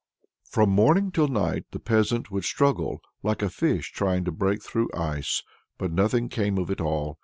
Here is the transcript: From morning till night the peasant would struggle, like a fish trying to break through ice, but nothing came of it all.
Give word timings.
From 0.49 0.71
morning 0.71 1.11
till 1.11 1.27
night 1.27 1.65
the 1.69 1.79
peasant 1.79 2.31
would 2.31 2.43
struggle, 2.43 3.01
like 3.21 3.43
a 3.43 3.51
fish 3.51 3.91
trying 3.91 4.23
to 4.25 4.31
break 4.31 4.63
through 4.63 4.89
ice, 4.97 5.43
but 5.77 5.91
nothing 5.91 6.27
came 6.27 6.57
of 6.57 6.71
it 6.71 6.81
all. 6.81 7.19